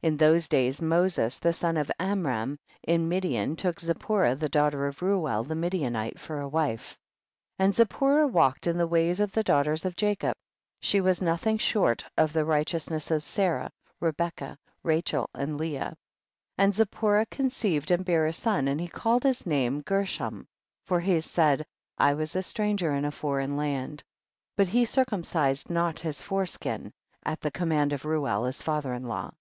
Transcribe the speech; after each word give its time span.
7. 0.00 0.12
In 0.12 0.16
those 0.16 0.48
days 0.48 0.80
Moses, 0.80 1.38
the 1.38 1.52
son 1.52 1.76
of 1.76 1.90
Amram, 1.98 2.56
in 2.84 3.08
Midian, 3.08 3.56
took 3.56 3.80
Zipporah, 3.80 4.36
the 4.36 4.48
daughter 4.48 4.86
of 4.86 5.02
Reuel 5.02 5.42
the 5.44 5.56
Midian 5.56 5.94
ite, 5.96 6.18
for 6.18 6.40
a 6.40 6.48
wife. 6.48 6.96
8. 7.58 7.64
And 7.64 7.74
Zipporah 7.74 8.28
walked 8.28 8.66
in 8.66 8.78
the 8.78 8.86
ways 8.86 9.20
of 9.20 9.32
the 9.32 9.42
daugliters 9.42 9.84
of 9.84 9.96
Jacob, 9.96 10.34
she 10.80 11.00
was 11.02 11.20
nothing 11.20 11.58
short 11.58 12.04
of 12.16 12.32
the 12.32 12.44
righteous 12.44 12.88
ness 12.88 13.10
of 13.10 13.22
Sarah, 13.24 13.70
Rebecca, 14.00 14.56
Rachel 14.84 15.28
and 15.34 15.58
Leah. 15.58 15.80
9. 15.86 15.94
And 16.58 16.74
Zipporah 16.74 17.26
conceived 17.26 17.90
and 17.90 18.04
bare 18.04 18.24
a 18.26 18.32
son 18.32 18.68
and 18.68 18.80
he 18.80 18.88
called 18.88 19.24
his 19.24 19.44
name 19.46 19.82
Gershom, 19.82 20.46
for 20.86 21.00
he 21.00 21.20
said, 21.20 21.66
I 21.98 22.14
was 22.14 22.36
a 22.36 22.42
stran 22.42 22.78
ger 22.78 22.92
in 22.94 23.04
a 23.04 23.10
foreign 23.10 23.56
land; 23.56 24.04
but 24.56 24.68
he 24.68 24.84
circum 24.84 25.24
cised 25.24 25.68
not 25.68 25.98
his 25.98 26.22
foreskin, 26.22 26.92
at 27.26 27.40
the 27.40 27.50
com 27.50 27.70
mand 27.70 27.92
of 27.92 28.06
Reuel 28.06 28.44
his 28.44 28.62
father 28.62 28.94
in 28.94 29.02
law. 29.06 29.32